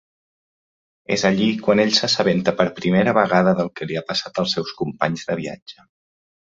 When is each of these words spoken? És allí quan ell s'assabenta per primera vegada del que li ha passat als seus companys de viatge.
És 1.15 1.25
allí 1.29 1.49
quan 1.67 1.83
ell 1.85 1.93
s'assabenta 1.99 2.55
per 2.63 2.67
primera 2.81 3.15
vegada 3.21 3.55
del 3.63 3.73
que 3.79 3.91
li 3.93 4.03
ha 4.03 4.07
passat 4.11 4.45
als 4.45 4.59
seus 4.61 4.77
companys 4.85 5.33
de 5.33 5.41
viatge. 5.45 5.91